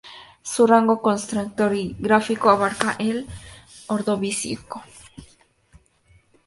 Su 0.41 0.65
rango 0.65 0.99
cronoestratigráfico 0.99 2.49
abarca 2.49 2.95
el 2.97 3.27
Ordovícico. 3.85 4.81